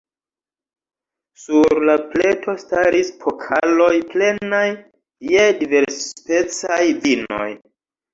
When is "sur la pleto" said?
1.41-2.55